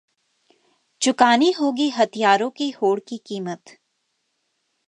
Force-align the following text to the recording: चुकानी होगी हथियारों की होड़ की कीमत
चुकानी 1.01 1.51
होगी 1.51 1.89
हथियारों 1.89 2.49
की 2.49 2.69
होड़ 2.71 2.99
की 3.07 3.17
कीमत 3.25 3.77